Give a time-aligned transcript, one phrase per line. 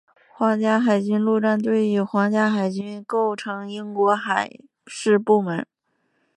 [0.33, 4.49] 皇家海军陆战队并与皇家海军构成为英国海
[4.87, 5.63] 事部门。